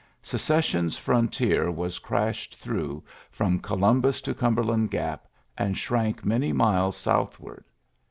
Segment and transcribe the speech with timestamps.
[0.23, 6.99] Secession's firontier was crashed through from Columbus to Cumberland Gap, and shrank many miles ^
[6.99, 7.63] southward.